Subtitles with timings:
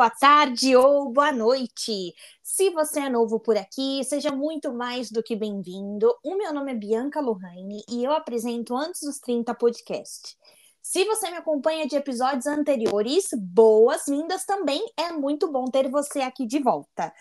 [0.00, 2.14] boa tarde ou boa noite!
[2.42, 6.10] Se você é novo por aqui, seja muito mais do que bem-vindo.
[6.24, 10.38] O meu nome é Bianca Lohane e eu apresento Antes dos 30 podcast.
[10.80, 14.82] Se você me acompanha de episódios anteriores, boas-vindas também.
[14.96, 17.12] É muito bom ter você aqui de volta.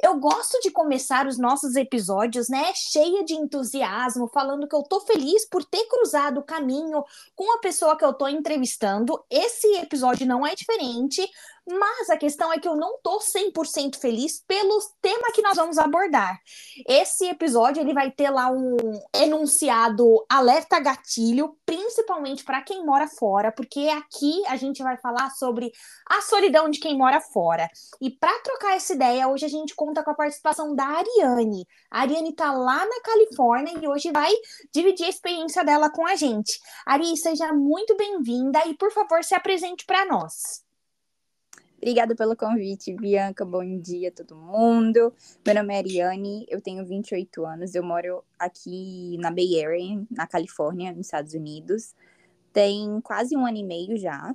[0.00, 5.00] Eu gosto de começar os nossos episódios, né, cheia de entusiasmo, falando que eu tô
[5.00, 7.02] feliz por ter cruzado o caminho
[7.34, 9.20] com a pessoa que eu tô entrevistando.
[9.28, 11.28] Esse episódio não é diferente,
[11.68, 15.76] mas a questão é que eu não tô 100% feliz pelo tema que nós vamos
[15.76, 16.40] abordar.
[16.86, 18.76] Esse episódio ele vai ter lá um
[19.14, 25.70] enunciado alerta gatilho, principalmente para quem mora fora, porque aqui a gente vai falar sobre
[26.08, 27.68] a solidão de quem mora fora.
[28.00, 31.66] E para trocar essa ideia, hoje a gente conta com a participação da Ariane.
[31.90, 34.32] A Ariane tá lá na Califórnia e hoje vai
[34.72, 36.58] dividir a experiência dela com a gente.
[36.86, 40.67] Ari, seja muito bem-vinda e por favor, se apresente para nós.
[41.78, 43.44] Obrigada pelo convite, Bianca.
[43.44, 45.14] Bom dia todo mundo.
[45.46, 50.26] Meu nome é Ariane, eu tenho 28 anos, eu moro aqui na Bay Area, na
[50.26, 51.94] Califórnia, nos Estados Unidos.
[52.52, 54.34] Tem quase um ano e meio já.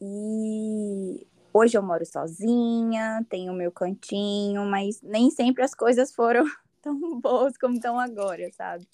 [0.00, 6.44] E hoje eu moro sozinha, tenho o meu cantinho, mas nem sempre as coisas foram
[6.82, 8.88] tão boas como estão agora, sabe?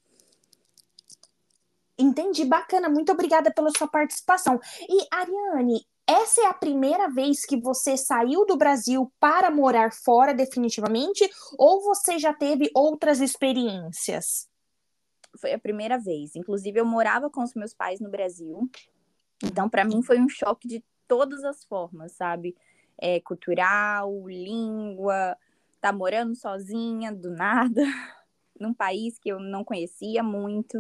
[1.99, 2.91] Entendi, bacana.
[2.91, 4.61] Muito obrigada pela sua participação.
[4.87, 10.33] E, Ariane, essa é a primeira vez que você saiu do Brasil para morar fora
[10.33, 11.29] definitivamente
[11.59, 14.49] ou você já teve outras experiências?
[15.39, 16.35] Foi a primeira vez.
[16.35, 18.71] Inclusive, eu morava com os meus pais no Brasil.
[19.45, 22.57] Então, para mim, foi um choque de todas as formas, sabe?
[22.99, 25.37] É, cultural, língua,
[25.79, 27.83] tá morando sozinha, do nada,
[28.59, 30.79] num país que eu não conhecia muito.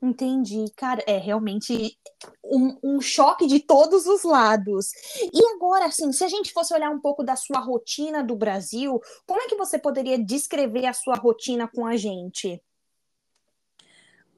[0.00, 1.98] Entendi, cara, é realmente
[2.44, 4.92] um, um, choque de todos os lados.
[5.32, 9.00] E agora, assim, se a gente fosse olhar um pouco da sua rotina do Brasil,
[9.26, 12.62] como é que você poderia descrever a sua rotina com a gente?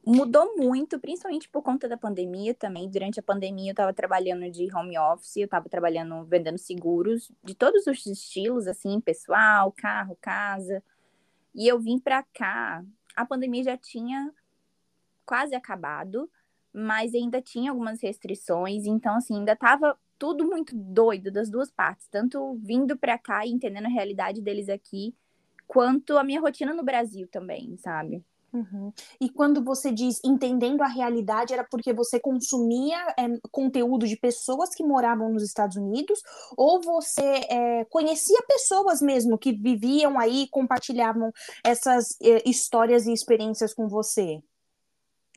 [0.06, 2.88] Mudou muito, principalmente por conta da pandemia também.
[2.88, 7.54] Durante a pandemia, eu estava trabalhando de home office, eu estava trabalhando vendendo seguros de
[7.54, 10.82] todos os estilos, assim, pessoal, carro, casa.
[11.54, 12.82] E eu vim para cá,
[13.14, 14.32] a pandemia já tinha
[15.30, 16.28] quase acabado,
[16.72, 22.08] mas ainda tinha algumas restrições, então assim, ainda estava tudo muito doido das duas partes,
[22.08, 25.14] tanto vindo para cá e entendendo a realidade deles aqui,
[25.68, 28.24] quanto a minha rotina no Brasil também, sabe?
[28.52, 28.92] Uhum.
[29.20, 34.74] E quando você diz entendendo a realidade, era porque você consumia é, conteúdo de pessoas
[34.74, 36.20] que moravam nos Estados Unidos,
[36.56, 41.32] ou você é, conhecia pessoas mesmo que viviam aí, compartilhavam
[41.64, 44.42] essas é, histórias e experiências com você?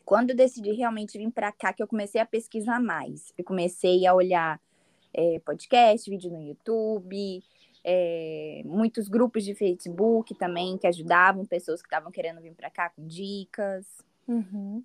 [0.06, 3.34] Quando eu decidi realmente vir para cá, que eu comecei a pesquisar mais.
[3.38, 4.60] Eu comecei a olhar
[5.14, 7.44] é, podcast, vídeo no YouTube,
[7.84, 12.90] é, muitos grupos de Facebook também que ajudavam pessoas que estavam querendo vir para cá
[12.90, 13.86] com dicas.
[14.28, 14.84] Uhum.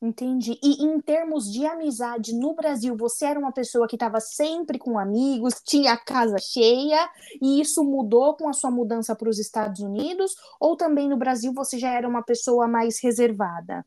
[0.00, 0.58] Entendi.
[0.60, 4.98] E em termos de amizade no Brasil, você era uma pessoa que estava sempre com
[4.98, 7.08] amigos, tinha a casa cheia,
[7.40, 10.34] e isso mudou com a sua mudança para os Estados Unidos?
[10.58, 13.86] Ou também no Brasil você já era uma pessoa mais reservada?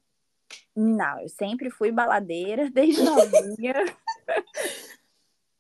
[0.76, 3.76] Não, eu sempre fui baladeira desde novinha.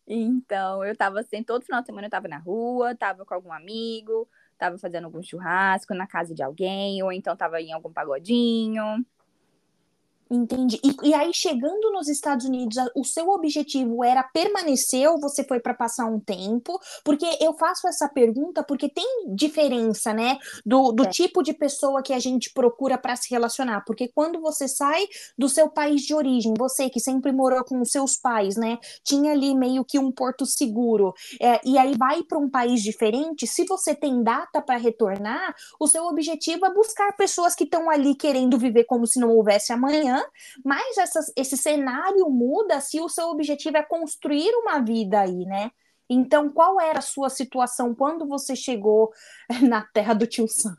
[0.08, 3.52] então, eu tava assim, todo final de semana eu tava na rua, tava com algum
[3.52, 9.06] amigo, tava fazendo algum churrasco na casa de alguém, ou então tava em algum pagodinho.
[10.30, 10.80] Entendi.
[10.84, 15.60] E, e, aí, chegando nos Estados Unidos, o seu objetivo era permanecer ou você foi
[15.60, 16.80] para passar um tempo?
[17.04, 19.06] Porque eu faço essa pergunta porque tem
[19.36, 21.10] diferença, né, do, do é.
[21.10, 23.84] tipo de pessoa que a gente procura para se relacionar.
[23.86, 25.06] Porque quando você sai
[25.38, 29.32] do seu país de origem, você que sempre morou com os seus pais, né, tinha
[29.32, 33.64] ali meio que um porto seguro, é, e aí vai para um país diferente, se
[33.66, 38.58] você tem data para retornar, o seu objetivo é buscar pessoas que estão ali querendo
[38.58, 40.15] viver como se não houvesse amanhã
[40.64, 45.72] mas essas, esse cenário muda se o seu objetivo é construir uma vida aí, né?
[46.10, 49.12] Então, qual era a sua situação quando você chegou
[49.68, 50.76] na terra do tio Sam?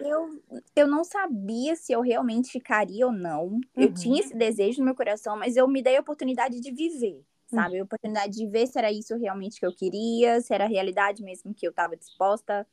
[0.00, 0.42] Eu,
[0.76, 3.46] eu não sabia se eu realmente ficaria ou não.
[3.46, 3.60] Uhum.
[3.76, 7.24] Eu tinha esse desejo no meu coração, mas eu me dei a oportunidade de viver,
[7.46, 7.76] sabe?
[7.76, 7.80] Uhum.
[7.80, 11.22] A oportunidade de ver se era isso realmente que eu queria, se era a realidade
[11.22, 12.66] mesmo que eu estava disposta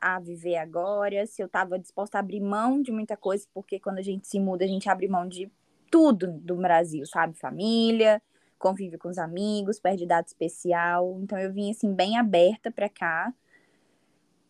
[0.00, 3.98] a viver agora, se eu estava disposta a abrir mão de muita coisa, porque quando
[3.98, 5.50] a gente se muda, a gente abre mão de
[5.90, 7.38] tudo do Brasil, sabe?
[7.38, 8.22] Família,
[8.58, 11.18] convive com os amigos, perde data especial.
[11.22, 13.32] Então eu vim assim bem aberta para cá.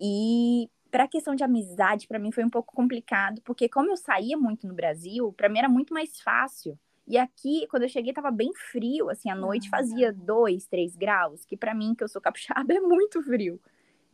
[0.00, 3.96] E para a questão de amizade, para mim foi um pouco complicado, porque como eu
[3.96, 8.12] saía muito no Brasil, para mim era muito mais fácil E aqui, quando eu cheguei,
[8.12, 12.08] tava bem frio, assim, à noite fazia 2, 3 graus, que para mim, que eu
[12.08, 13.60] sou capixaba, é muito frio.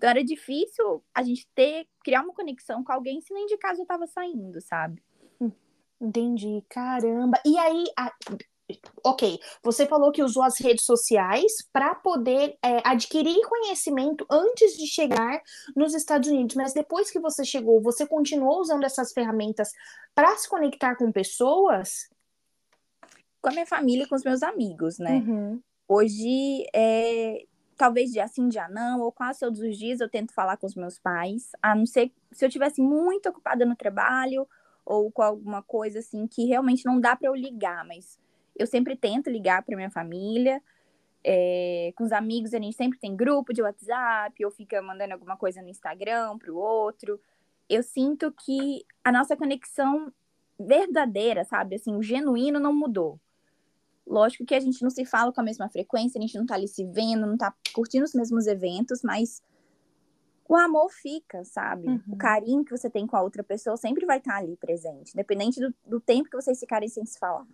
[0.04, 3.80] Então era difícil a gente ter, criar uma conexão com alguém se nem de casa
[3.80, 5.02] eu tava saindo, sabe?
[5.98, 7.40] Entendi, caramba.
[7.42, 8.12] E aí, a...
[9.02, 14.86] ok, você falou que usou as redes sociais para poder é, adquirir conhecimento antes de
[14.86, 15.40] chegar
[15.74, 19.70] nos Estados Unidos, mas depois que você chegou, você continuou usando essas ferramentas
[20.14, 22.10] para se conectar com pessoas?
[23.40, 25.12] Com a minha família e com os meus amigos, né?
[25.26, 25.62] Uhum.
[25.88, 27.46] Hoje, é,
[27.76, 30.74] talvez dia sim, dia não, ou quase todos os dias eu tento falar com os
[30.74, 34.48] meus pais, a não ser se eu tivesse muito ocupada no trabalho
[34.84, 38.18] ou com alguma coisa assim que realmente não dá para eu ligar, mas
[38.56, 40.62] eu sempre tento ligar para minha família.
[41.26, 45.36] É, com os amigos a gente sempre tem grupo de WhatsApp ou fica mandando alguma
[45.36, 47.18] coisa no Instagram para o outro.
[47.68, 50.12] Eu sinto que a nossa conexão
[50.58, 53.18] verdadeira, sabe, assim, o genuíno não mudou.
[54.06, 56.54] Lógico que a gente não se fala com a mesma frequência, a gente não tá
[56.54, 59.42] ali se vendo, não tá curtindo os mesmos eventos, mas
[60.46, 61.88] o amor fica, sabe?
[61.88, 62.02] Uhum.
[62.08, 65.58] O carinho que você tem com a outra pessoa sempre vai estar ali presente, independente
[65.58, 67.46] do, do tempo que vocês ficarem sem se falar.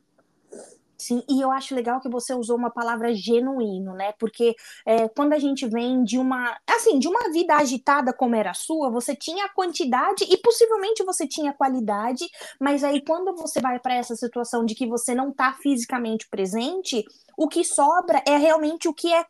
[1.01, 4.13] Sim, e eu acho legal que você usou uma palavra genuíno, né?
[4.19, 4.55] Porque
[4.85, 8.55] é, quando a gente vem de uma, assim, de uma vida agitada como era a
[8.55, 12.27] sua, você tinha a quantidade e possivelmente você tinha qualidade,
[12.61, 17.03] mas aí quando você vai para essa situação de que você não está fisicamente presente,
[17.35, 19.25] o que sobra é realmente o que é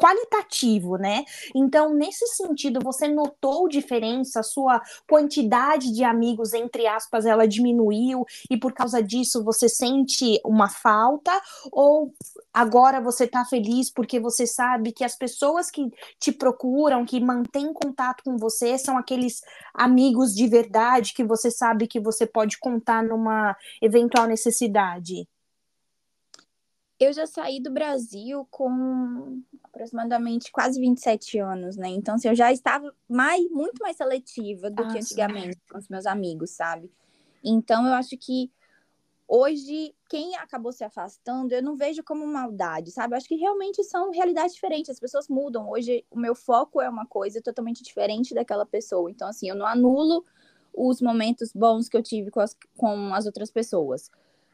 [0.00, 1.24] qualitativo, né?
[1.54, 4.42] Então, nesse sentido, você notou diferença?
[4.42, 10.68] Sua quantidade de amigos, entre aspas, ela diminuiu e por causa disso você sente uma
[10.68, 11.32] falta?
[11.70, 12.12] Ou
[12.52, 15.88] agora você tá feliz porque você sabe que as pessoas que
[16.18, 19.40] te procuram, que mantêm contato com você, são aqueles
[19.72, 25.28] amigos de verdade que você sabe que você pode contar numa eventual necessidade?
[26.98, 29.42] Eu já saí do Brasil com
[29.74, 31.88] aproximadamente quase 27 anos, né?
[31.88, 35.60] Então, assim, eu já estava mais, muito mais seletiva do ah, que antigamente sim.
[35.68, 36.90] com os meus amigos, sabe?
[37.42, 38.50] Então, eu acho que
[39.26, 43.14] hoje, quem acabou se afastando, eu não vejo como maldade, sabe?
[43.14, 45.68] Eu acho que realmente são realidades diferentes, as pessoas mudam.
[45.68, 49.10] Hoje, o meu foco é uma coisa totalmente diferente daquela pessoa.
[49.10, 50.24] Então, assim, eu não anulo
[50.72, 54.10] os momentos bons que eu tive com as, com as outras pessoas.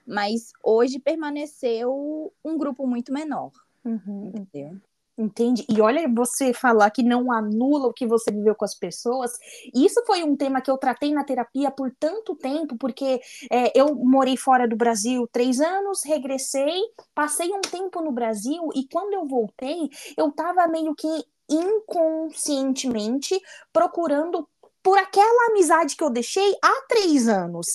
[0.06, 3.52] Mas hoje permaneceu um grupo muito menor.
[3.84, 4.32] Uhum.
[4.34, 4.80] Entendeu?
[5.20, 5.66] Entende?
[5.68, 9.30] E olha você falar que não anula o que você viveu com as pessoas.
[9.74, 13.20] Isso foi um tema que eu tratei na terapia por tanto tempo, porque
[13.52, 16.80] é, eu morei fora do Brasil três anos, regressei,
[17.14, 21.08] passei um tempo no Brasil e quando eu voltei, eu estava meio que
[21.50, 23.38] inconscientemente
[23.70, 24.48] procurando
[24.82, 27.66] por aquela amizade que eu deixei há três anos.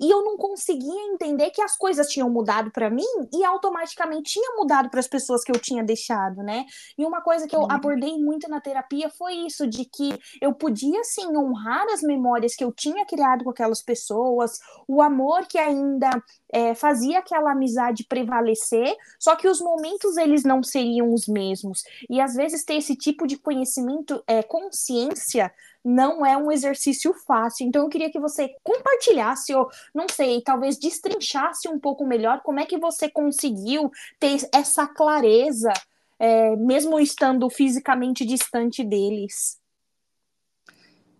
[0.00, 4.56] E eu não conseguia entender que as coisas tinham mudado para mim e automaticamente tinha
[4.56, 6.64] mudado para as pessoas que eu tinha deixado, né?
[6.96, 7.70] E uma coisa que eu uhum.
[7.70, 12.64] abordei muito na terapia foi isso, de que eu podia sim honrar as memórias que
[12.64, 14.58] eu tinha criado com aquelas pessoas,
[14.88, 16.10] o amor que ainda
[16.52, 21.82] é, fazia aquela amizade prevalecer, só que os momentos eles não seriam os mesmos.
[22.08, 25.52] E às vezes ter esse tipo de conhecimento, é, consciência,
[25.84, 27.66] não é um exercício fácil.
[27.66, 32.60] Então eu queria que você compartilhasse, ou não sei, talvez destrinchasse um pouco melhor como
[32.60, 35.72] é que você conseguiu ter essa clareza,
[36.18, 39.58] é, mesmo estando fisicamente distante deles.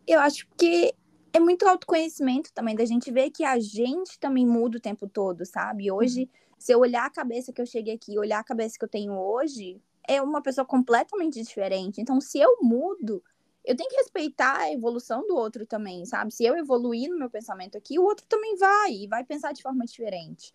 [0.06, 0.94] Eu acho que
[1.32, 5.44] é muito autoconhecimento também, da gente ver que a gente também muda o tempo todo,
[5.44, 5.90] sabe?
[5.90, 6.28] Hoje, uhum.
[6.58, 9.12] se eu olhar a cabeça que eu cheguei aqui, olhar a cabeça que eu tenho
[9.12, 12.00] hoje, é uma pessoa completamente diferente.
[12.00, 13.22] Então, se eu mudo,
[13.64, 16.34] eu tenho que respeitar a evolução do outro também, sabe?
[16.34, 19.62] Se eu evoluir no meu pensamento aqui, o outro também vai e vai pensar de
[19.62, 20.54] forma diferente,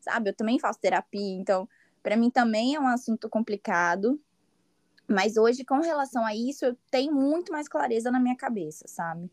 [0.00, 0.30] sabe?
[0.30, 1.68] Eu também faço terapia, então
[2.02, 4.20] para mim também é um assunto complicado,
[5.06, 9.30] mas hoje com relação a isso eu tenho muito mais clareza na minha cabeça, sabe?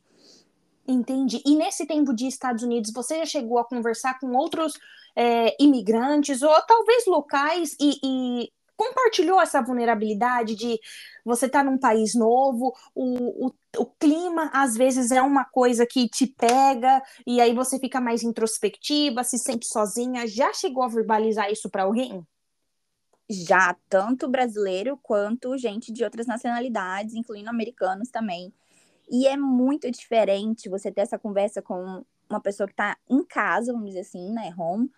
[0.87, 1.41] Entendi.
[1.43, 4.73] E nesse tempo de Estados Unidos, você já chegou a conversar com outros
[5.15, 10.79] é, imigrantes ou talvez locais e, e compartilhou essa vulnerabilidade de
[11.23, 15.85] você estar tá num país novo, o, o, o, clima às vezes é uma coisa
[15.85, 20.27] que te pega, e aí você fica mais introspectiva, se sente sozinha.
[20.27, 22.25] Já chegou a verbalizar isso para alguém?
[23.29, 28.53] Já, tanto brasileiro quanto gente de outras nacionalidades, incluindo americanos também.
[29.09, 33.71] E é muito diferente você ter essa conversa com uma pessoa que está em casa,
[33.71, 34.91] vamos dizer assim, né, home,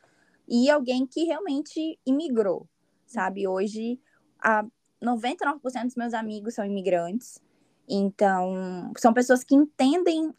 [0.47, 2.67] e alguém que realmente imigrou
[3.07, 3.47] sabe?
[3.47, 3.99] Hoje,
[4.39, 4.63] a
[5.03, 7.41] 99% dos meus amigos são imigrantes.
[7.87, 10.33] Então, são pessoas que entendem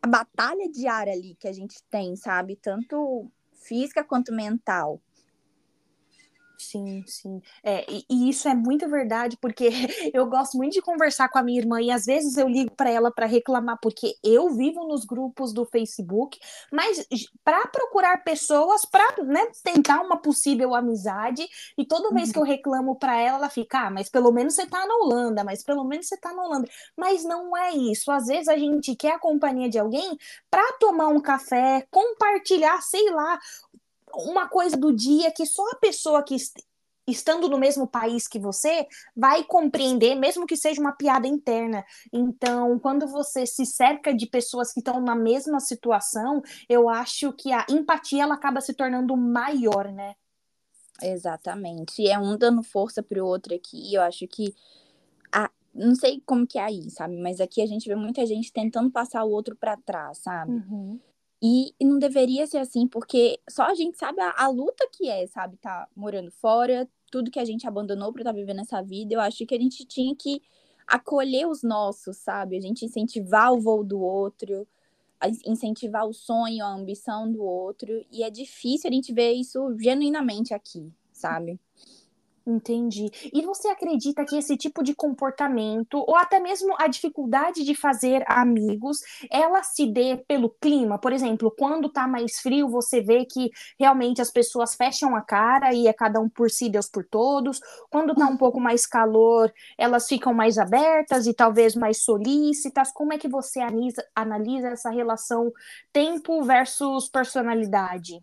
[0.00, 2.56] a batalha diária ali que a gente tem, sabe?
[2.56, 5.00] Tanto física quanto mental.
[6.62, 7.42] Sim, sim.
[7.62, 9.68] É, e, e, isso é muito verdade, porque
[10.14, 12.90] eu gosto muito de conversar com a minha irmã e às vezes eu ligo para
[12.90, 16.38] ela para reclamar, porque eu vivo nos grupos do Facebook,
[16.70, 17.06] mas
[17.44, 22.48] para procurar pessoas para né, tentar uma possível amizade, e toda vez que eu uhum.
[22.48, 25.84] reclamo para ela, ela fica, ah, mas pelo menos você tá na Holanda, mas pelo
[25.84, 26.68] menos você tá na Holanda.
[26.96, 28.10] Mas não é isso.
[28.10, 30.16] Às vezes a gente quer a companhia de alguém
[30.50, 33.38] para tomar um café, compartilhar, sei lá,
[34.14, 36.36] uma coisa do dia que só a pessoa que
[37.06, 41.84] estando no mesmo país que você vai compreender, mesmo que seja uma piada interna.
[42.12, 47.52] Então, quando você se cerca de pessoas que estão na mesma situação, eu acho que
[47.52, 50.14] a empatia ela acaba se tornando maior, né?
[51.02, 52.02] Exatamente.
[52.02, 53.92] E é um dando força para o outro aqui.
[53.92, 54.54] Eu acho que
[55.32, 57.16] a, não sei como que é aí, sabe?
[57.20, 60.52] Mas aqui a gente vê muita gente tentando passar o outro para trás, sabe?
[60.52, 61.00] Uhum.
[61.42, 65.26] E, não deveria ser assim, porque só a gente sabe a, a, luta que é,
[65.26, 65.56] sabe?
[65.56, 69.14] Tá morando fora, tudo que a gente abandonou para estar tá vivendo essa vida.
[69.14, 70.40] Eu acho que a gente tinha que
[70.86, 72.56] acolher os nossos, sabe?
[72.56, 74.68] A gente incentivar o voo do outro,
[75.44, 78.04] incentivar o sonho, a ambição do outro.
[78.12, 81.58] E é difícil a gente ver isso genuinamente aqui, sabe?
[82.44, 83.08] Entendi.
[83.32, 88.24] E você acredita que esse tipo de comportamento, ou até mesmo a dificuldade de fazer
[88.26, 88.98] amigos,
[89.30, 90.98] ela se dê pelo clima?
[90.98, 95.72] Por exemplo, quando tá mais frio, você vê que realmente as pessoas fecham a cara
[95.72, 97.60] e é cada um por si, Deus por todos.
[97.88, 102.90] Quando tá um pouco mais calor, elas ficam mais abertas e talvez mais solícitas.
[102.92, 105.52] Como é que você analisa, analisa essa relação
[105.92, 108.20] tempo versus personalidade?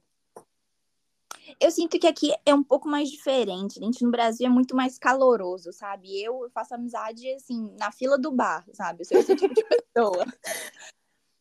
[1.60, 3.80] Eu sinto que aqui é um pouco mais diferente.
[3.80, 6.22] A gente no Brasil é muito mais caloroso, sabe?
[6.22, 9.02] Eu faço amizade, assim, na fila do bar, sabe?
[9.02, 9.64] Eu sou esse tipo de
[9.94, 10.26] pessoa.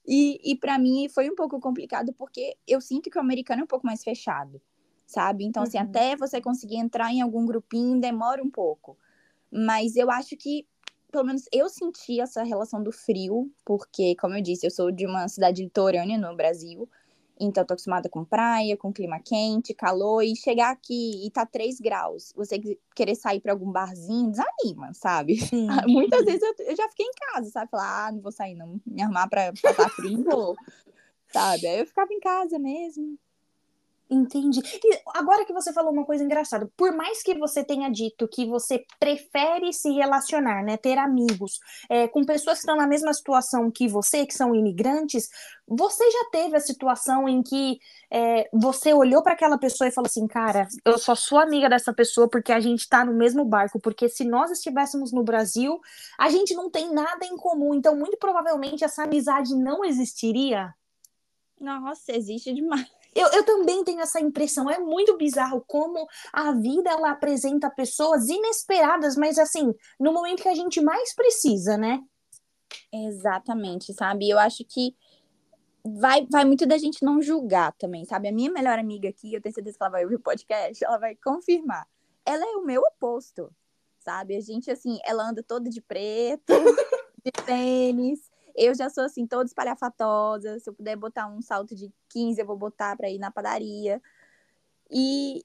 [0.07, 3.65] E, e para mim foi um pouco complicado porque eu sinto que o americano é
[3.65, 4.61] um pouco mais fechado,
[5.07, 5.45] sabe?
[5.45, 5.85] Então, assim, uhum.
[5.85, 8.97] até você conseguir entrar em algum grupinho demora um pouco.
[9.51, 10.67] Mas eu acho que,
[11.13, 15.05] pelo menos eu senti essa relação do frio, porque, como eu disse, eu sou de
[15.05, 16.89] uma cidade litorânea no Brasil.
[17.41, 21.81] Então, tô acostumada com praia, com clima quente, calor, e chegar aqui e tá 3
[21.81, 22.59] graus, você
[22.95, 25.37] querer sair para algum barzinho, desanima, sabe?
[25.47, 25.69] Sim.
[25.87, 27.71] Muitas vezes eu, eu, já fiquei em casa, sabe?
[27.71, 30.57] Falar, ah, não vou sair, não, me arrumar pra passar frio, vou.
[31.31, 31.67] Sabe?
[31.67, 33.19] Aí eu ficava em casa mesmo.
[34.11, 34.61] Entendi.
[34.83, 38.47] E agora que você falou uma coisa engraçada, por mais que você tenha dito que
[38.47, 41.61] você prefere se relacionar, né, ter amigos
[41.91, 45.29] é, com pessoas que estão na mesma situação que você, que são imigrantes,
[45.67, 47.79] você já teve a situação em que
[48.11, 51.93] é, você olhou para aquela pessoa e falou assim, cara, eu só sou amiga dessa
[51.93, 55.79] pessoa porque a gente está no mesmo barco, porque se nós estivéssemos no Brasil,
[56.19, 60.75] a gente não tem nada em comum, então muito provavelmente essa amizade não existiria.
[61.61, 62.98] Nossa, existe demais.
[63.15, 64.71] Eu, eu também tenho essa impressão.
[64.71, 70.49] É muito bizarro como a vida ela apresenta pessoas inesperadas, mas assim, no momento que
[70.49, 72.01] a gente mais precisa, né?
[72.93, 74.29] Exatamente, sabe?
[74.29, 74.95] Eu acho que
[75.85, 78.29] vai, vai muito da gente não julgar também, sabe?
[78.29, 80.99] A minha melhor amiga aqui, eu tenho certeza que ela vai ouvir o podcast, ela
[80.99, 81.87] vai confirmar.
[82.25, 83.51] Ela é o meu oposto,
[84.01, 84.37] sabe?
[84.37, 86.53] A gente, assim, ela anda toda de preto,
[87.25, 88.31] de tênis.
[88.59, 90.59] Eu já sou assim, toda espalhafatosa.
[90.59, 94.03] Se eu puder botar um salto de 15, eu vou botar para ir na padaria.
[94.91, 95.45] E,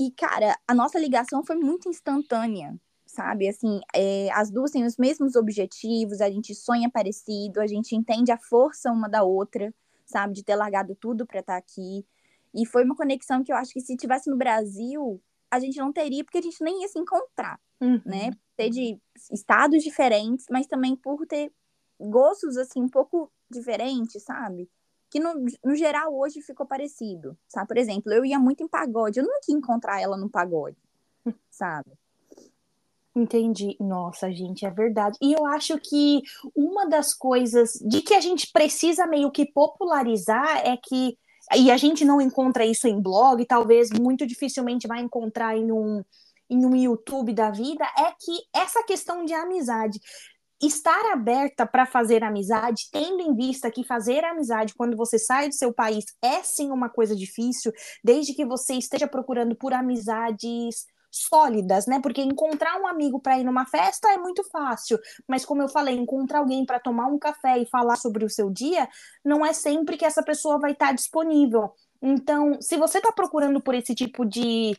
[0.00, 2.74] e, cara, a nossa ligação foi muito instantânea,
[3.04, 3.48] sabe?
[3.48, 8.32] Assim, é, as duas têm os mesmos objetivos, a gente sonha parecido, a gente entende
[8.32, 9.74] a força uma da outra,
[10.06, 10.32] sabe?
[10.32, 12.06] De ter largado tudo para estar tá aqui.
[12.54, 15.92] E foi uma conexão que eu acho que se tivesse no Brasil, a gente não
[15.92, 18.00] teria, porque a gente nem ia se encontrar, uhum.
[18.06, 18.30] né?
[18.56, 18.98] Ter de
[19.30, 21.52] estados diferentes, mas também por ter
[21.98, 24.68] gostos, assim, um pouco diferentes, sabe?
[25.10, 27.68] Que no, no geral hoje ficou parecido, sabe?
[27.68, 30.76] Por exemplo, eu ia muito em pagode, eu nunca ia encontrar ela no pagode,
[31.50, 31.90] sabe?
[33.14, 33.76] Entendi.
[33.80, 35.18] Nossa, gente, é verdade.
[35.20, 36.22] E eu acho que
[36.54, 41.18] uma das coisas de que a gente precisa meio que popularizar é que
[41.56, 46.04] e a gente não encontra isso em blog, talvez muito dificilmente vai encontrar em um,
[46.50, 49.98] em um YouTube da vida, é que essa questão de amizade
[50.60, 55.54] estar aberta para fazer amizade, tendo em vista que fazer amizade quando você sai do
[55.54, 57.72] seu país é sim uma coisa difícil,
[58.02, 62.00] desde que você esteja procurando por amizades sólidas, né?
[62.02, 65.94] Porque encontrar um amigo para ir numa festa é muito fácil, mas como eu falei,
[65.94, 68.88] encontrar alguém para tomar um café e falar sobre o seu dia,
[69.24, 71.72] não é sempre que essa pessoa vai estar disponível.
[72.00, 74.76] Então, se você está procurando por esse tipo de,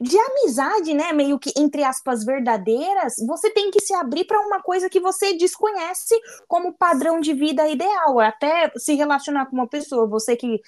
[0.00, 4.62] de amizade, né, meio que entre aspas verdadeiras, você tem que se abrir para uma
[4.62, 6.18] coisa que você desconhece
[6.48, 10.60] como padrão de vida ideal, até se relacionar com uma pessoa, você que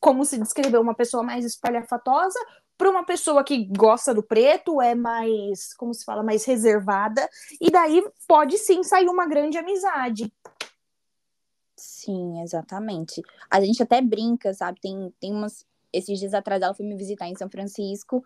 [0.00, 2.38] como se descreveu uma pessoa mais espalhafatosa,
[2.78, 7.26] para uma pessoa que gosta do preto, é mais, como se fala, mais reservada,
[7.58, 10.30] e daí pode sim sair uma grande amizade.
[11.74, 13.22] Sim, exatamente.
[13.50, 14.80] A gente até brinca, sabe?
[14.80, 15.66] Tem, tem umas.
[15.92, 18.22] Esses dias atrás ela foi me visitar em São Francisco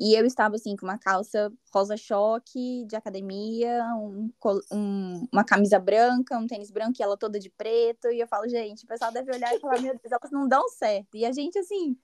[0.00, 4.32] e eu estava assim com uma calça rosa choque de academia, um,
[4.72, 8.08] um, uma camisa branca, um tênis branco e ela toda de preto.
[8.08, 10.66] E eu falo, gente, o pessoal deve olhar e falar, meu Deus, elas não dão
[10.70, 11.18] certo.
[11.18, 11.98] E a gente, assim,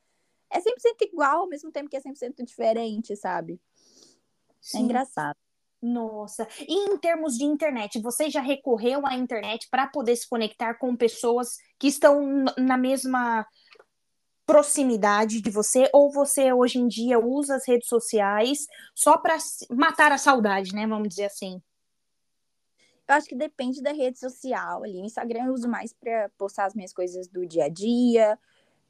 [0.50, 3.55] é 100% igual ao mesmo tempo que é 100% diferente, sabe?
[3.55, 3.59] É
[4.61, 4.79] Sim.
[4.79, 5.37] É engraçado.
[5.81, 10.75] Nossa, e em termos de internet, você já recorreu à internet para poder se conectar
[10.75, 13.47] com pessoas que estão na mesma
[14.47, 19.37] proximidade de você, ou você hoje em dia usa as redes sociais só para
[19.71, 20.87] matar a saudade, né?
[20.87, 21.61] Vamos dizer assim.
[23.09, 25.00] Eu acho que depende da rede social ali.
[25.00, 28.38] O Instagram eu uso mais para postar as minhas coisas do dia a dia,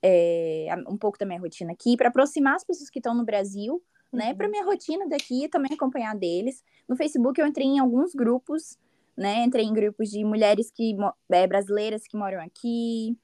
[0.02, 3.82] é, um pouco da minha rotina aqui, para aproximar as pessoas que estão no Brasil,
[4.12, 4.34] né?
[4.34, 4.52] Para uhum.
[4.52, 6.62] minha rotina daqui e também acompanhar deles.
[6.88, 8.78] No Facebook eu entrei em alguns grupos,
[9.16, 9.44] né?
[9.44, 10.94] Entrei em grupos de mulheres que
[11.30, 13.16] é, brasileiras que moram aqui,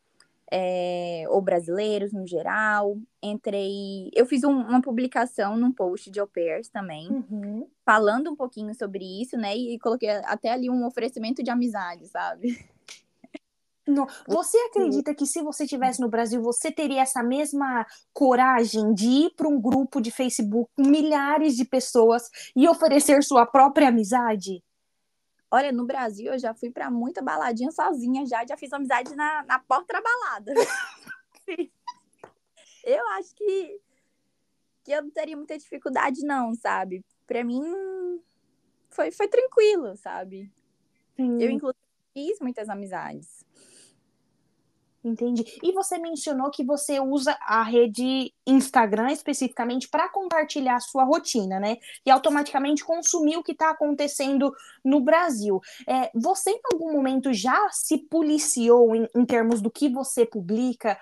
[0.55, 2.99] é, ou brasileiros no geral.
[3.23, 4.11] Entrei.
[4.15, 7.67] Eu fiz um, uma publicação num post de au pairs também, uhum.
[7.87, 9.57] falando um pouquinho sobre isso, né?
[9.57, 12.59] E coloquei até ali um oferecimento de amizade, sabe?
[13.85, 19.09] No, você acredita que se você estivesse no Brasil, você teria essa mesma coragem de
[19.09, 22.23] ir para um grupo de Facebook com milhares de pessoas
[22.55, 24.63] e oferecer sua própria amizade?
[25.55, 29.45] Olha, no Brasil eu já fui para muita baladinha sozinha, já já fiz amizade na,
[29.45, 30.55] na porta da balada.
[32.83, 33.79] eu acho que
[34.83, 37.05] que eu não teria muita dificuldade não, sabe?
[37.27, 37.63] Para mim
[38.89, 40.51] foi, foi tranquilo, sabe?
[41.15, 41.41] Sim.
[41.41, 41.85] Eu inclusive
[42.15, 43.45] fiz muitas amizades.
[45.05, 45.45] Entendi.
[45.63, 51.59] E você mencionou que você usa a rede Instagram especificamente para compartilhar a sua rotina,
[51.59, 51.79] né?
[52.07, 55.61] E automaticamente consumir o que está acontecendo no Brasil.
[55.89, 60.97] É, você, em algum momento, já se policiou em, em termos do que você publica?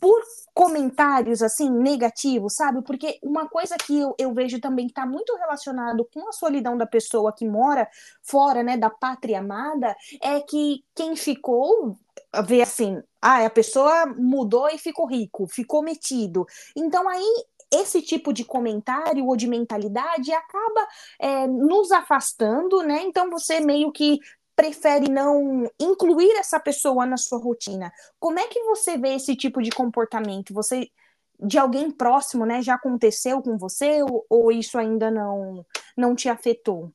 [0.00, 0.20] Por
[0.54, 2.82] comentários assim negativos, sabe?
[2.82, 6.76] Porque uma coisa que eu, eu vejo também que está muito relacionado com a solidão
[6.76, 7.88] da pessoa que mora
[8.22, 11.96] fora, né, da pátria amada, é que quem ficou
[12.44, 16.44] vê assim, ah, a pessoa mudou e ficou rico, ficou metido.
[16.76, 23.02] Então aí esse tipo de comentário ou de mentalidade acaba é, nos afastando, né?
[23.02, 24.18] Então você meio que
[24.58, 27.92] prefere não incluir essa pessoa na sua rotina.
[28.18, 30.52] Como é que você vê esse tipo de comportamento?
[30.52, 30.90] Você
[31.38, 32.60] de alguém próximo, né?
[32.60, 35.64] Já aconteceu com você ou, ou isso ainda não
[35.96, 36.92] não te afetou?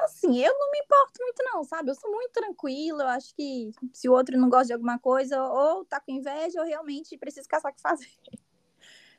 [0.00, 1.90] Assim, eu não me importo muito, não, sabe?
[1.92, 3.04] Eu sou muito tranquila.
[3.04, 6.60] Eu acho que se o outro não gosta de alguma coisa, ou tá com inveja,
[6.60, 8.10] ou realmente precisa caçar o que fazer.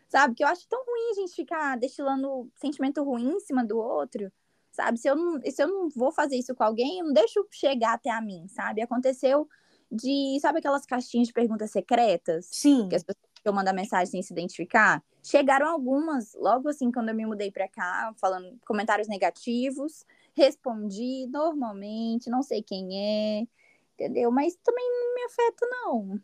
[0.10, 0.36] sabe?
[0.36, 4.30] Que eu acho tão ruim a gente ficar destilando sentimento ruim em cima do outro.
[4.71, 4.97] Sabe?
[4.97, 7.93] Se eu não, se eu não vou fazer isso com alguém, eu não deixo chegar
[7.93, 8.82] até a mim, sabe?
[8.82, 9.47] Aconteceu
[9.91, 10.38] de.
[10.41, 12.47] Sabe aquelas caixinhas de perguntas secretas?
[12.51, 12.88] Sim.
[12.88, 15.01] Que as pessoas eu mandar mensagem sem se identificar.
[15.23, 20.05] Chegaram algumas, logo assim, quando eu me mudei para cá, falando comentários negativos
[20.39, 23.47] respondi normalmente, não sei quem é,
[23.93, 24.32] entendeu?
[24.32, 26.19] Mas também não me afeta, não.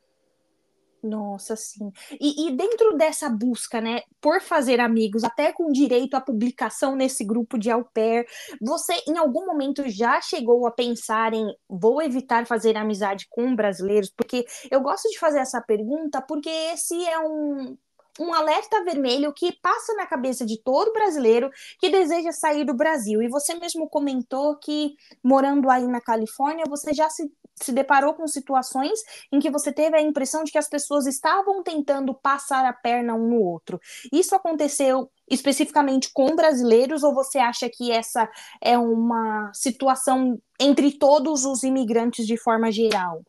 [1.06, 1.92] Nossa, sim.
[2.20, 7.24] E, e, dentro dessa busca, né, por fazer amigos, até com direito à publicação nesse
[7.24, 8.26] grupo de au pair,
[8.60, 14.10] você em algum momento já chegou a pensar em vou evitar fazer amizade com brasileiros?
[14.10, 17.78] Porque eu gosto de fazer essa pergunta porque esse é um,
[18.20, 23.22] um alerta vermelho que passa na cabeça de todo brasileiro que deseja sair do Brasil.
[23.22, 28.28] E você mesmo comentou que, morando aí na Califórnia, você já se, se deparou com
[28.28, 29.00] situações
[29.32, 33.16] em que você teve a impressão de que as pessoas estavam tentando passar a perna
[33.16, 33.80] um no outro.
[34.12, 38.30] Isso aconteceu especificamente com brasileiros ou você acha que essa
[38.62, 43.24] é uma situação entre todos os imigrantes de forma geral?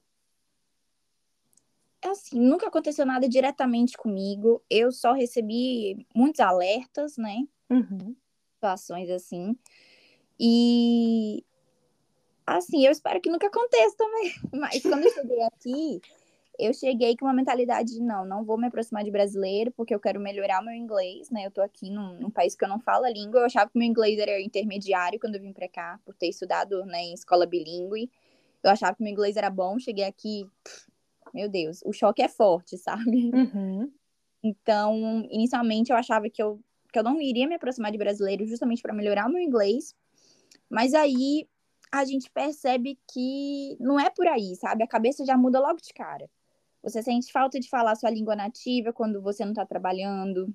[2.10, 4.62] assim, nunca aconteceu nada diretamente comigo.
[4.70, 7.44] Eu só recebi muitos alertas, né?
[7.70, 8.14] Uhum.
[8.54, 9.56] Situações assim.
[10.38, 11.44] E
[12.46, 14.32] assim, eu espero que nunca aconteça também.
[14.52, 16.00] Mas quando eu cheguei aqui,
[16.58, 20.00] eu cheguei com uma mentalidade de não, não vou me aproximar de brasileiro, porque eu
[20.00, 21.46] quero melhorar meu inglês, né?
[21.46, 23.40] Eu tô aqui num, num país que eu não falo a língua.
[23.40, 26.84] Eu achava que meu inglês era intermediário quando eu vim pra cá, por ter estudado
[26.86, 28.10] né, em escola bilíngue.
[28.62, 30.48] Eu achava que meu inglês era bom, cheguei aqui,
[31.34, 33.30] meu Deus, o choque é forte, sabe?
[33.34, 33.92] Uhum.
[34.42, 36.60] Então, inicialmente eu achava que eu,
[36.92, 39.94] que eu não iria me aproximar de brasileiro justamente para melhorar o meu inglês.
[40.70, 41.46] Mas aí
[41.90, 44.82] a gente percebe que não é por aí, sabe?
[44.82, 46.28] A cabeça já muda logo de cara.
[46.82, 50.52] Você sente falta de falar sua língua nativa quando você não está trabalhando.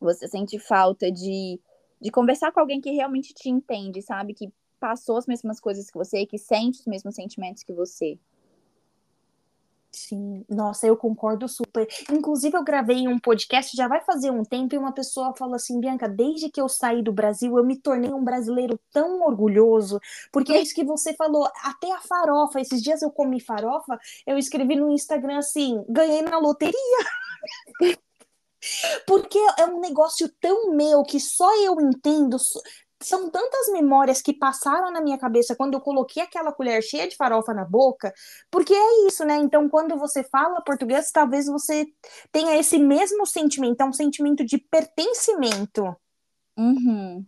[0.00, 1.60] Você sente falta de,
[2.00, 4.34] de conversar com alguém que realmente te entende, sabe?
[4.34, 8.18] Que passou as mesmas coisas que você, que sente os mesmos sentimentos que você.
[9.90, 11.88] Sim, nossa, eu concordo super.
[12.10, 15.80] Inclusive, eu gravei um podcast já vai fazer um tempo e uma pessoa falou assim:
[15.80, 19.98] Bianca, desde que eu saí do Brasil, eu me tornei um brasileiro tão orgulhoso,
[20.30, 22.60] porque é isso que você falou, até a farofa.
[22.60, 26.74] Esses dias eu comi farofa, eu escrevi no Instagram assim: ganhei na loteria.
[29.06, 32.36] Porque é um negócio tão meu que só eu entendo,
[33.00, 37.16] são tantas memórias que passaram na minha cabeça quando eu coloquei aquela colher cheia de
[37.16, 38.12] farofa na boca,
[38.50, 39.36] porque é isso, né?
[39.36, 41.86] Então, quando você fala português, talvez você
[42.32, 45.96] tenha esse mesmo sentimento, é um sentimento de pertencimento.
[46.56, 47.24] Uhum.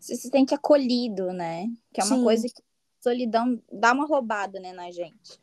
[0.00, 1.66] Você se sente acolhido, né?
[1.94, 2.24] Que é uma Sim.
[2.24, 2.62] coisa que
[3.00, 5.40] solidão dá uma roubada, né, na gente.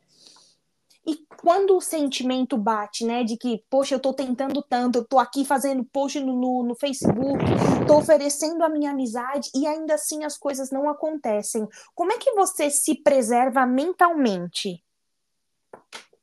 [1.06, 5.18] E quando o sentimento bate, né, de que, poxa, eu tô tentando tanto, eu tô
[5.18, 7.44] aqui fazendo post no, no, no Facebook,
[7.88, 11.68] tô oferecendo a minha amizade e ainda assim as coisas não acontecem.
[11.96, 14.84] Como é que você se preserva mentalmente?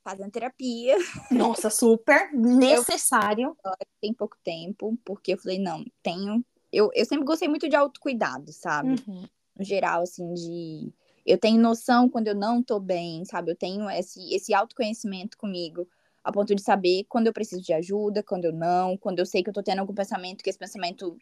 [0.05, 0.97] Fazendo terapia.
[1.31, 3.57] Nossa, super necessário.
[3.65, 6.45] Eu, tem pouco tempo, porque eu falei, não, tenho.
[6.71, 9.03] Eu, eu sempre gostei muito de autocuidado, sabe?
[9.09, 9.27] Uhum.
[9.59, 10.93] No geral, assim, de
[11.27, 13.51] eu tenho noção quando eu não tô bem, sabe?
[13.51, 15.89] Eu tenho esse, esse autoconhecimento comigo,
[16.23, 19.43] a ponto de saber quando eu preciso de ajuda, quando eu não, quando eu sei
[19.43, 21.19] que eu tô tendo algum pensamento que esse pensamento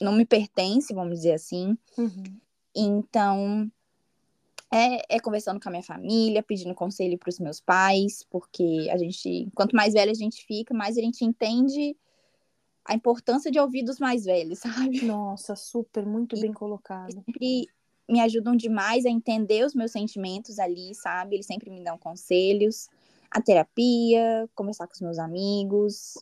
[0.00, 1.76] não me pertence, vamos dizer assim.
[1.96, 2.24] Uhum.
[2.74, 3.70] Então,
[4.72, 8.96] é, é, conversando com a minha família, pedindo conselho para os meus pais, porque a
[8.96, 11.96] gente, quanto mais velha a gente fica, mais a gente entende
[12.84, 14.58] a importância de ouvir dos mais velhos,
[14.98, 15.04] sabe?
[15.04, 17.12] Nossa, super, muito e bem colocado.
[17.12, 17.68] Sempre
[18.08, 21.36] me ajudam demais a entender os meus sentimentos ali, sabe?
[21.36, 22.88] Eles sempre me dão conselhos,
[23.30, 26.14] a terapia, conversar com os meus amigos.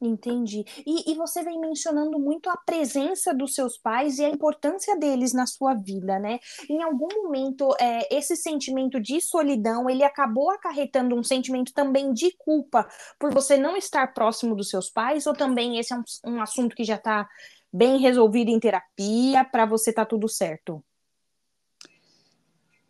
[0.00, 0.64] Entendi.
[0.84, 5.32] E, e, você vem mencionando muito a presença dos seus pais e a importância deles
[5.32, 6.40] na sua vida, né?
[6.68, 12.32] Em algum momento, é, esse sentimento de solidão, ele acabou acarretando um sentimento também de
[12.36, 12.86] culpa
[13.18, 15.26] por você não estar próximo dos seus pais?
[15.26, 17.26] Ou também esse é um, um assunto que já está
[17.74, 20.80] bem resolvido em terapia para você tá tudo certo?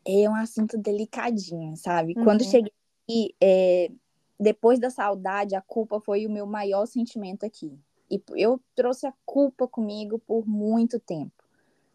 [0.07, 2.13] É um assunto delicadinho, sabe?
[2.15, 2.23] Uhum.
[2.23, 3.91] Quando cheguei aqui, é,
[4.39, 7.73] depois da saudade, a culpa foi o meu maior sentimento aqui.
[8.11, 11.43] E eu trouxe a culpa comigo por muito tempo,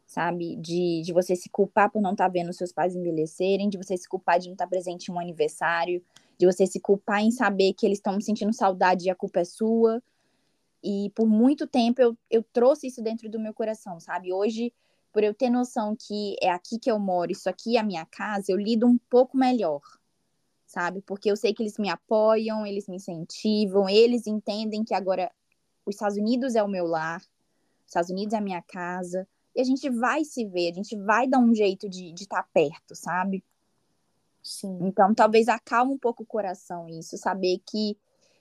[0.08, 0.56] sabe?
[0.56, 3.96] De, de você se culpar por não estar tá vendo seus pais envelhecerem, de você
[3.96, 6.04] se culpar de não estar tá presente em um aniversário,
[6.40, 9.46] de você se culpar em saber que eles estão sentindo saudade e a culpa é
[9.46, 10.02] sua,
[10.84, 14.32] e por muito tempo eu, eu trouxe isso dentro do meu coração, sabe?
[14.32, 14.74] Hoje,
[15.12, 18.06] por eu ter noção que é aqui que eu moro, isso aqui é a minha
[18.06, 19.82] casa, eu lido um pouco melhor,
[20.66, 21.02] sabe?
[21.02, 25.32] Porque eu sei que eles me apoiam, eles me incentivam, eles entendem que agora
[25.86, 29.62] os Estados Unidos é o meu lar, os Estados Unidos é a minha casa, e
[29.62, 32.96] a gente vai se ver, a gente vai dar um jeito de estar tá perto,
[32.96, 33.44] sabe?
[34.44, 34.78] Sim.
[34.82, 37.98] Então, talvez acalme um pouco o coração isso, saber que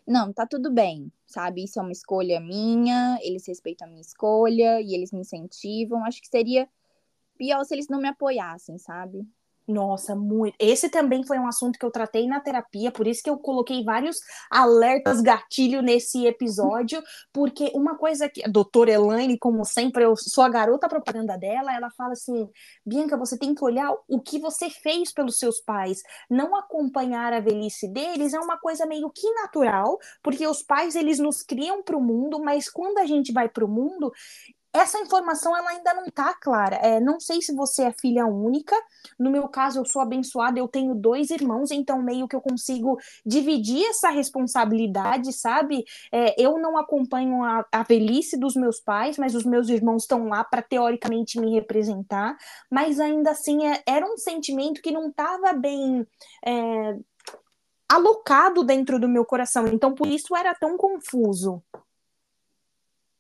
[0.08, 1.64] não, tá tudo bem, sabe?
[1.64, 6.04] Isso é uma escolha minha, eles respeitam a minha escolha e eles me incentivam.
[6.04, 6.68] Acho que seria
[7.36, 9.26] pior se eles não me apoiassem, sabe?
[9.68, 10.56] Nossa, muito.
[10.58, 13.84] Esse também foi um assunto que eu tratei na terapia, por isso que eu coloquei
[13.84, 14.16] vários
[14.50, 17.02] alertas gatilho nesse episódio,
[17.34, 21.74] porque uma coisa que a doutora Elaine, como sempre, eu sou a garota propaganda dela,
[21.74, 22.48] ela fala assim:
[22.84, 26.00] Bianca, você tem que olhar o que você fez pelos seus pais.
[26.30, 31.18] Não acompanhar a velhice deles é uma coisa meio que natural, porque os pais eles
[31.18, 34.10] nos criam para o mundo, mas quando a gente vai para o mundo,
[34.72, 36.76] essa informação ela ainda não está clara.
[36.76, 38.76] É, não sei se você é filha única.
[39.18, 42.98] No meu caso, eu sou abençoada, eu tenho dois irmãos, então meio que eu consigo
[43.24, 45.84] dividir essa responsabilidade, sabe?
[46.12, 50.28] É, eu não acompanho a, a, velhice dos meus pais, mas os meus irmãos estão
[50.28, 52.36] lá para teoricamente me representar.
[52.70, 56.06] Mas ainda assim, é, era um sentimento que não estava bem.
[56.44, 56.96] É,
[57.90, 61.62] alocado dentro do meu coração, então por isso era tão confuso.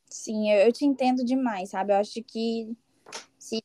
[0.08, 1.92] Sim, eu, eu te entendo demais, sabe?
[1.92, 2.76] Eu acho que
[3.38, 3.62] se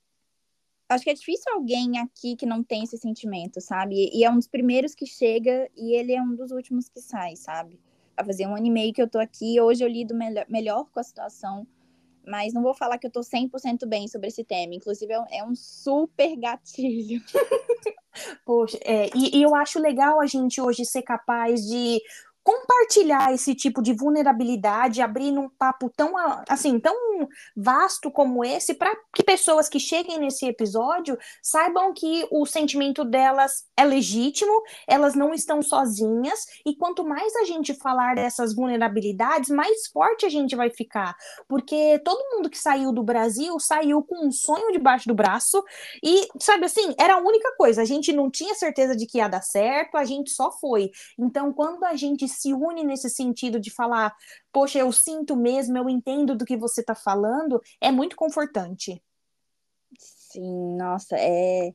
[0.89, 4.09] acho que é difícil alguém aqui que não tem esse sentimento, sabe?
[4.13, 7.35] E é um dos primeiros que chega e ele é um dos últimos que sai,
[7.35, 7.79] sabe?
[8.15, 10.85] Vai fazer um ano e meio que eu tô aqui, hoje eu lido melhor, melhor
[10.91, 11.65] com a situação,
[12.25, 14.75] mas não vou falar que eu tô 100% bem sobre esse tema.
[14.75, 17.21] Inclusive, é um é super gatilho.
[18.45, 21.99] Poxa, é, e, e eu acho legal a gente hoje ser capaz de
[22.43, 26.13] compartilhar esse tipo de vulnerabilidade, abrir um papo tão
[26.47, 32.27] assim, tão tão vasto como esse para que pessoas que cheguem nesse episódio saibam que
[32.31, 34.51] o sentimento delas é legítimo,
[34.87, 40.29] elas não estão sozinhas e quanto mais a gente falar dessas vulnerabilidades, mais forte a
[40.29, 41.15] gente vai ficar,
[41.47, 45.63] porque todo mundo que saiu do Brasil saiu com um sonho debaixo do braço
[46.03, 49.27] e sabe assim, era a única coisa, a gente não tinha certeza de que ia
[49.27, 50.91] dar certo, a gente só foi.
[51.17, 54.15] Então, quando a gente se une nesse sentido de falar,
[54.51, 59.01] poxa, eu sinto mesmo, eu entendo do que você está falando, é muito confortante.
[59.97, 61.73] Sim, nossa, é,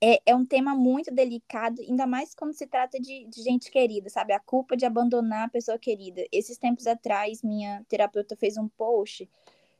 [0.00, 4.08] é, é um tema muito delicado, ainda mais quando se trata de, de gente querida,
[4.08, 4.32] sabe?
[4.32, 6.24] A culpa de abandonar a pessoa querida.
[6.32, 9.28] Esses tempos atrás, minha terapeuta fez um post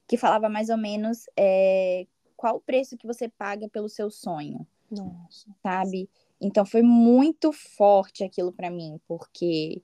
[0.07, 2.07] que falava mais ou menos é,
[2.37, 4.67] qual o preço que você paga pelo seu sonho.
[4.91, 5.49] Nossa.
[5.63, 6.11] Sabe?
[6.41, 9.83] Então foi muito forte aquilo para mim, porque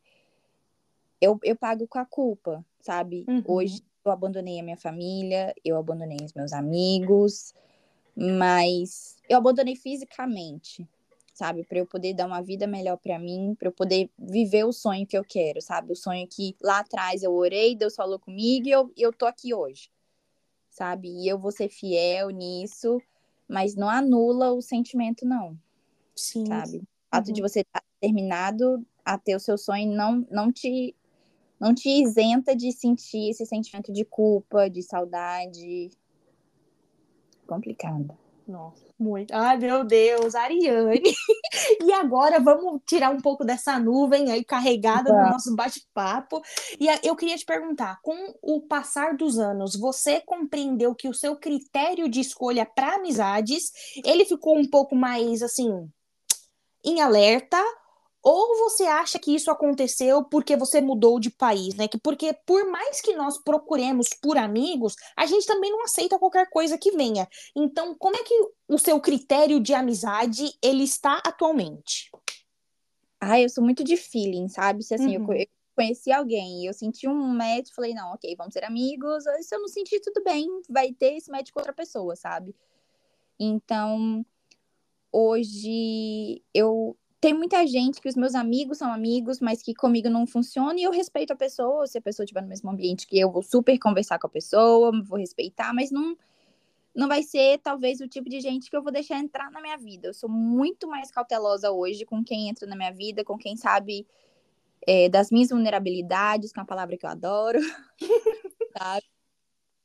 [1.21, 3.25] eu, eu pago com a culpa, sabe?
[3.29, 3.43] Uhum.
[3.47, 7.55] Hoje eu abandonei a minha família, eu abandonei os meus amigos,
[8.17, 10.89] mas eu abandonei fisicamente,
[11.35, 11.65] sabe?
[11.65, 15.07] Para eu poder dar uma vida melhor para mim, para eu poder viver o sonho
[15.07, 15.93] que eu quero, sabe?
[15.93, 19.53] O sonho que lá atrás eu orei, Deus falou comigo e eu, eu tô aqui
[19.53, 19.91] hoje,
[20.71, 21.09] sabe?
[21.09, 23.03] E eu vou ser fiel nisso,
[23.47, 25.59] mas não anula o sentimento, não.
[26.17, 26.47] Sim.
[26.47, 26.79] Sabe?
[26.79, 27.35] O fato uhum.
[27.35, 30.95] de você estar terminado a ter o seu sonho não, não te
[31.59, 35.91] não te isenta de sentir esse sentimento de culpa, de saudade.
[37.47, 38.17] Complicado.
[38.47, 39.33] Nossa, muito.
[39.33, 41.03] Ai, meu Deus, Ariane.
[41.83, 46.41] e agora vamos tirar um pouco dessa nuvem aí carregada no nosso bate-papo.
[46.79, 51.37] E eu queria te perguntar: com o passar dos anos, você compreendeu que o seu
[51.37, 53.73] critério de escolha para amizades
[54.05, 55.91] ele ficou um pouco mais assim
[56.87, 57.63] em alerta
[58.29, 61.87] ou você acha que isso aconteceu porque você mudou de país, né?
[61.87, 66.51] Que porque por mais que nós procuremos por amigos, a gente também não aceita qualquer
[66.51, 67.29] coisa que venha.
[67.55, 68.35] Então, como é que
[68.69, 72.11] o seu critério de amizade ele está atualmente?
[73.21, 74.83] Ah, eu sou muito de feeling, sabe?
[74.83, 75.33] Se assim, uhum.
[75.33, 75.47] eu
[75.77, 79.23] conheci alguém eu senti um match, falei, não, ok, vamos ser amigos.
[79.43, 82.57] Se eu não sentir, tudo bem, vai ter esse match com outra pessoa, sabe?
[83.39, 84.27] Então,
[85.13, 90.27] hoje eu tem muita gente que os meus amigos são amigos, mas que comigo não
[90.27, 91.87] funciona e eu respeito a pessoa.
[91.87, 94.93] Se a pessoa estiver no mesmo ambiente que eu, vou super conversar com a pessoa,
[95.03, 96.17] vou respeitar, mas não
[96.95, 99.77] não vai ser talvez o tipo de gente que eu vou deixar entrar na minha
[99.77, 100.09] vida.
[100.09, 104.07] Eu sou muito mais cautelosa hoje com quem entra na minha vida, com quem sabe
[104.87, 107.59] é, das minhas vulnerabilidades, que é uma palavra que eu adoro,
[108.79, 109.05] sabe?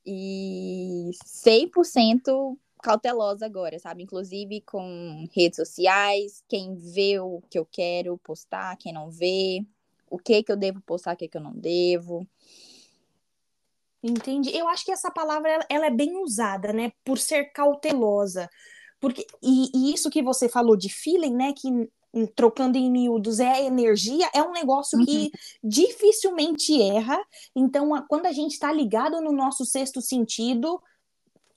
[0.06, 4.02] E 100% cautelosa agora, sabe?
[4.02, 9.64] Inclusive com redes sociais, quem vê o que eu quero postar, quem não vê,
[10.10, 12.26] o que que eu devo postar, o que que eu não devo.
[14.02, 14.54] Entendi.
[14.54, 16.92] Eu acho que essa palavra ela é bem usada, né?
[17.04, 18.50] Por ser cautelosa.
[19.00, 21.52] Porque, e, e isso que você falou de feeling, né?
[21.52, 21.88] Que
[22.34, 25.04] trocando em miúdos é energia, é um negócio uhum.
[25.04, 25.30] que
[25.64, 27.18] dificilmente erra.
[27.56, 30.80] Então, a, quando a gente está ligado no nosso sexto sentido,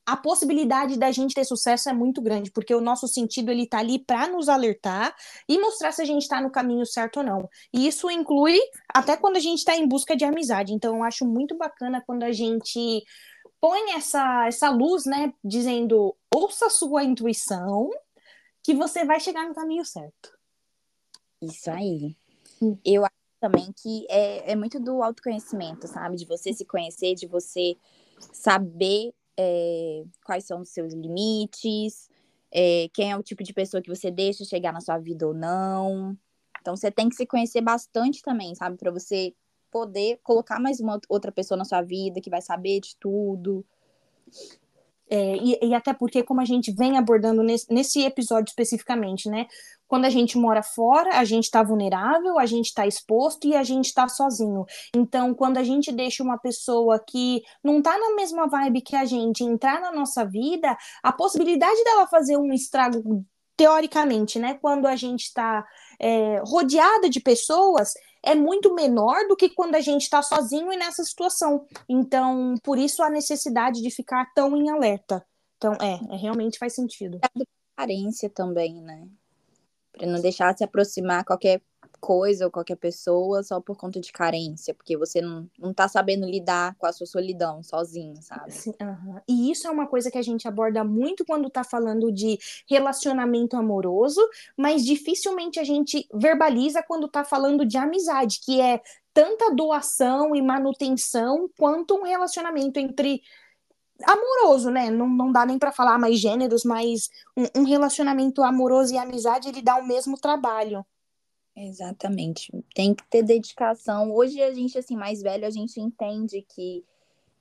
[0.05, 3.79] a possibilidade da gente ter sucesso é muito grande, porque o nosso sentido ele tá
[3.79, 5.15] ali para nos alertar
[5.49, 7.49] e mostrar se a gente está no caminho certo ou não.
[7.73, 8.59] E isso inclui
[8.93, 10.73] até quando a gente está em busca de amizade.
[10.73, 13.03] Então eu acho muito bacana quando a gente
[13.59, 17.89] põe essa essa luz, né, dizendo ouça a sua intuição
[18.61, 20.37] que você vai chegar no caminho certo.
[21.41, 22.15] Isso aí.
[22.61, 22.77] Hum.
[22.85, 26.15] Eu acho também que é, é muito do autoconhecimento, sabe?
[26.15, 27.75] De você se conhecer, de você
[28.31, 32.09] saber é, quais são os seus limites,
[32.51, 35.33] é, quem é o tipo de pessoa que você deixa chegar na sua vida ou
[35.33, 36.17] não.
[36.61, 38.77] Então você tem que se conhecer bastante também, sabe?
[38.77, 39.33] Para você
[39.71, 43.65] poder colocar mais uma outra pessoa na sua vida que vai saber de tudo.
[45.09, 49.45] É, e, e, até porque, como a gente vem abordando nesse, nesse episódio especificamente, né?
[49.87, 53.63] Quando a gente mora fora, a gente está vulnerável, a gente está exposto e a
[53.63, 54.65] gente está sozinho.
[54.95, 59.05] Então, quando a gente deixa uma pessoa que não está na mesma vibe que a
[59.05, 63.23] gente entrar na nossa vida, a possibilidade dela fazer um estrago,
[63.55, 64.57] teoricamente, né?
[64.61, 65.65] Quando a gente está
[65.99, 67.93] é, rodeada de pessoas,
[68.25, 71.65] é muito menor do que quando a gente está sozinho e nessa situação.
[71.87, 75.25] Então, por isso a necessidade de ficar tão em alerta.
[75.57, 77.19] Então, é, é realmente faz sentido.
[77.23, 77.45] É
[77.77, 79.07] carência também, né?
[79.91, 81.61] Para não deixar se aproximar qualquer
[82.05, 86.27] coisa ou qualquer pessoa só por conta de carência, porque você não, não tá sabendo
[86.27, 88.51] lidar com a sua solidão sozinho, sabe?
[88.51, 88.75] Sim.
[89.27, 92.37] E isso é uma coisa que a gente aborda muito quando tá falando de
[92.69, 94.21] relacionamento amoroso,
[94.55, 98.79] mas dificilmente a gente verbaliza quando tá falando de amizade, que é
[99.11, 103.23] tanta doação e manutenção quanto um relacionamento entre
[104.03, 104.91] amoroso, né?
[104.91, 109.49] Não, não dá nem para falar mais gêneros, mas um, um, relacionamento amoroso e amizade
[109.49, 110.85] ele dá o mesmo trabalho.
[111.55, 112.51] Exatamente.
[112.73, 114.11] Tem que ter dedicação.
[114.11, 116.83] Hoje a gente assim mais velho a gente entende que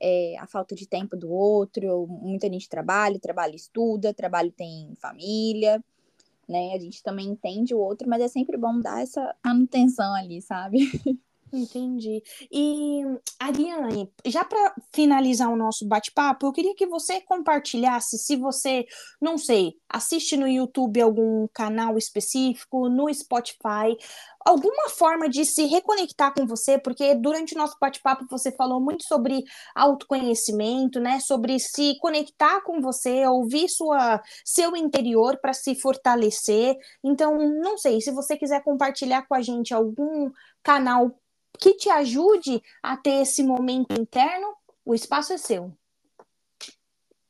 [0.00, 5.82] é, a falta de tempo do outro, muita gente trabalha, trabalha estuda, trabalho tem família,
[6.48, 6.74] né?
[6.74, 10.78] A gente também entende o outro, mas é sempre bom dar essa manutenção ali, sabe?
[11.56, 12.20] Entendi.
[12.50, 13.02] E,
[13.38, 18.84] Ariane, já para finalizar o nosso bate-papo, eu queria que você compartilhasse, se você,
[19.20, 23.96] não sei, assiste no YouTube algum canal específico, no Spotify,
[24.44, 29.04] alguma forma de se reconectar com você, porque durante o nosso bate-papo você falou muito
[29.04, 29.44] sobre
[29.76, 31.20] autoconhecimento, né?
[31.20, 36.76] Sobre se conectar com você, ouvir sua, seu interior para se fortalecer.
[37.02, 40.32] Então, não sei, se você quiser compartilhar com a gente algum
[40.64, 41.14] canal
[41.58, 45.72] que te ajude a ter esse momento interno, o espaço é seu.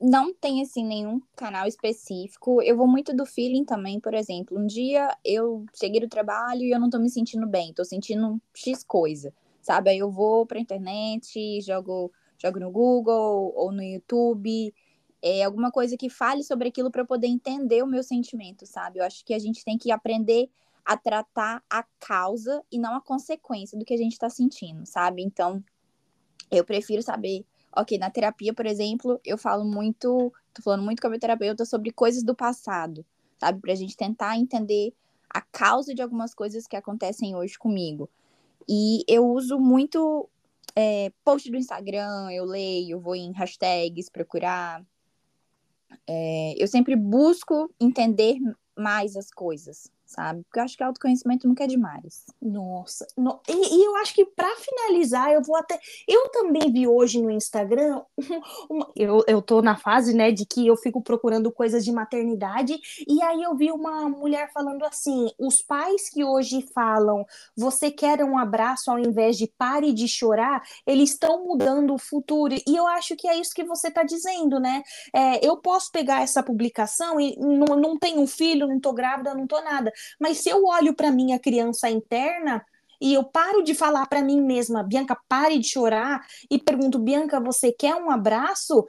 [0.01, 2.61] Não tem assim nenhum canal específico.
[2.63, 4.59] Eu vou muito do feeling também, por exemplo.
[4.59, 8.41] Um dia eu cheguei do trabalho e eu não tô me sentindo bem, tô sentindo
[8.55, 9.33] X coisa,
[9.63, 9.91] sabe?
[9.91, 14.75] Aí eu vou pra internet, jogo, jogo no Google ou no YouTube,
[15.23, 18.99] é alguma coisa que fale sobre aquilo para poder entender o meu sentimento, sabe?
[18.99, 20.51] Eu acho que a gente tem que aprender
[20.85, 25.23] a tratar a causa e não a consequência do que a gente está sentindo, sabe?
[25.23, 25.65] Então,
[26.51, 27.45] eu prefiro saber.
[27.77, 31.65] Ok, na terapia, por exemplo, eu falo muito, tô falando muito com a minha terapeuta
[31.65, 33.05] sobre coisas do passado,
[33.37, 33.61] sabe?
[33.61, 34.95] Pra gente tentar entender
[35.29, 38.09] a causa de algumas coisas que acontecem hoje comigo.
[38.69, 40.29] E eu uso muito
[40.77, 44.85] é, post do Instagram, eu leio, vou em hashtags procurar.
[46.07, 48.39] É, eu sempre busco entender
[48.77, 50.43] mais as coisas, sabe?
[50.45, 52.25] Porque eu acho que autoconhecimento nunca é demais.
[52.41, 53.41] Nossa, no...
[53.49, 55.79] e, e, eu acho que para finalizar, eu vou até.
[56.09, 58.03] Eu também vi hoje no Instagram,
[58.71, 58.91] uma...
[58.97, 63.23] eu, eu tô na fase, né, de que eu fico procurando coisas de maternidade, e
[63.23, 67.25] aí eu vi uma mulher falando assim: os pais que hoje falam,
[67.57, 72.55] você quer um abraço ao invés de pare de chorar, eles estão mudando o futuro.
[72.55, 74.83] E eu acho que é isso que você tá dizendo, né?
[75.13, 79.47] É, eu posso pegar essa publicação e não, não tenho filho, não tô grávida, não
[79.47, 82.65] tô nada mas se eu olho para minha criança interna
[83.01, 87.41] e eu paro de falar para mim mesma, Bianca, pare de chorar, e pergunto, Bianca,
[87.41, 88.85] você quer um abraço?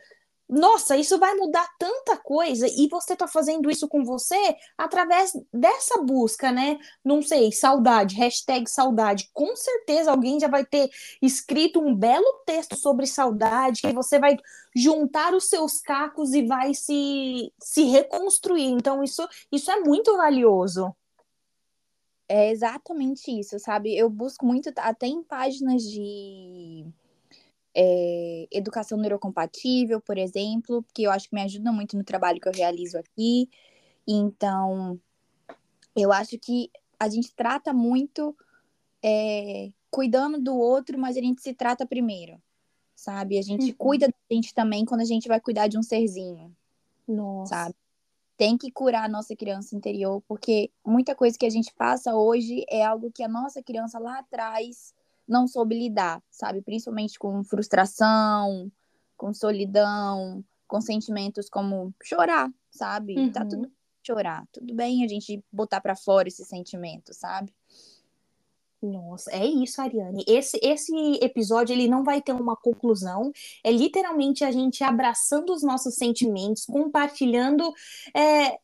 [0.48, 6.04] Nossa, isso vai mudar tanta coisa e você está fazendo isso com você através dessa
[6.04, 6.78] busca, né?
[7.04, 9.30] Não sei, saudade, hashtag saudade.
[9.34, 14.38] Com certeza alguém já vai ter escrito um belo texto sobre saudade, que você vai
[14.76, 18.70] juntar os seus cacos e vai se, se reconstruir.
[18.70, 20.96] Então, isso, isso é muito valioso.
[22.28, 23.96] É exatamente isso, sabe?
[23.96, 26.86] Eu busco muito, até em páginas de
[27.76, 32.48] é, educação neurocompatível, por exemplo, que eu acho que me ajuda muito no trabalho que
[32.48, 33.48] eu realizo aqui.
[34.08, 35.00] Então,
[35.96, 38.36] eu acho que a gente trata muito
[39.04, 42.42] é, cuidando do outro, mas a gente se trata primeiro,
[42.96, 43.38] sabe?
[43.38, 43.78] A gente uhum.
[43.78, 46.56] cuida da gente também quando a gente vai cuidar de um serzinho.
[47.08, 47.54] Nossa.
[47.54, 47.76] Sabe?
[48.38, 52.66] Tem que curar a nossa criança interior, porque muita coisa que a gente passa hoje
[52.70, 54.94] é algo que a nossa criança lá atrás
[55.28, 56.62] não soube lidar, sabe?
[56.62, 58.72] Principalmente com frustração,
[59.18, 63.18] com solidão, com sentimentos como chorar, sabe?
[63.18, 63.32] Uhum.
[63.32, 63.72] Tá tudo
[64.06, 67.52] chorar, tudo bem a gente botar para fora esse sentimento, sabe?
[68.86, 70.24] Nossa, é isso, Ariane.
[70.28, 73.32] Esse, esse episódio ele não vai ter uma conclusão.
[73.64, 77.74] É literalmente a gente abraçando os nossos sentimentos, compartilhando
[78.14, 78.60] é, é,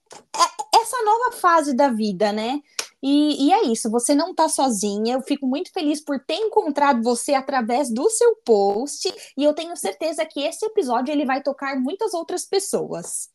[0.75, 2.62] essa nova fase da vida, né?
[3.01, 5.15] E, e, é isso, você não tá sozinha.
[5.15, 9.12] Eu fico muito feliz por ter encontrado você através do seu post.
[9.36, 13.27] E eu tenho certeza que esse episódio ele vai tocar muitas outras pessoas.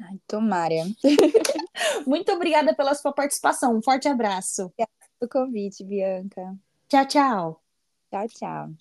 [0.00, 0.86] Ai, tomara.
[2.06, 3.76] muito obrigada pela sua participação.
[3.76, 4.72] Um forte abraço
[5.20, 6.56] o convite, Bianca.
[6.88, 7.62] Tchau, tchau.
[8.10, 8.74] Tchau, tchau.